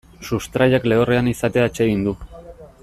Sustraiak 0.27 0.87
lehorrean 0.93 1.31
izatea 1.33 1.69
atsegin 1.71 2.05
du. 2.09 2.19